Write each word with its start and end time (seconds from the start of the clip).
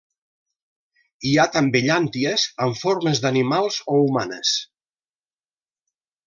Hi 1.27 1.33
ha 1.35 1.45
també 1.57 1.81
llànties 1.87 2.45
amb 2.65 2.79
formes 2.79 3.21
d'animals 3.27 3.79
o 3.97 4.01
humanes. 4.07 4.55